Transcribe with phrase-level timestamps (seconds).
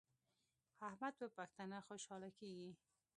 [0.89, 2.71] احمد په پښتنه خوشحاله کیږي.